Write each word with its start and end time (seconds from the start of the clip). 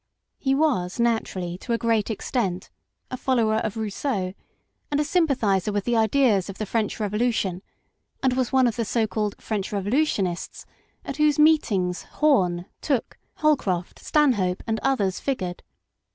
He 0.39 0.55
was 0.55 0.99
naturally, 0.99 1.59
to 1.59 1.73
a 1.73 1.77
great 1.77 2.09
extent, 2.09 2.71
a 3.11 3.17
follower 3.17 3.57
of 3.57 3.73
18 3.77 3.83
MRS 3.85 4.01
SHELLEY. 4.01 4.23
Rousseau, 4.23 4.33
and 4.89 4.99
a 4.99 5.03
sympathiser 5.03 5.71
with 5.71 5.83
the 5.83 5.95
ideas 5.95 6.49
of 6.49 6.57
the 6.57 6.65
French 6.65 6.99
Revolution, 6.99 7.61
and 8.23 8.33
was 8.33 8.51
one 8.51 8.65
of 8.65 8.77
the 8.77 8.83
so 8.83 9.05
called" 9.05 9.35
French 9.39 9.71
Revolutionists," 9.71 10.65
at 11.05 11.17
whose 11.17 11.37
meetings 11.37 12.01
Home 12.19 12.65
Tooke, 12.81 13.19
Holcroft, 13.35 13.99
Stanhope, 13.99 14.63
and 14.65 14.79
others 14.81 15.19
figured. 15.19 15.61